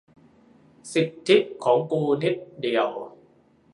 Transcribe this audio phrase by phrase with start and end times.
[0.93, 2.87] สิทธิของกูนิดเดียว